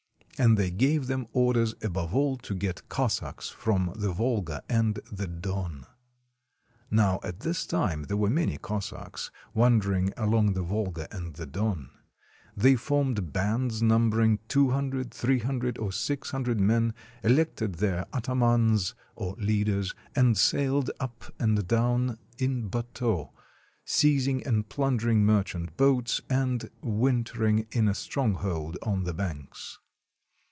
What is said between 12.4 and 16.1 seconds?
They formed bands numbering two hundred, three hundred, or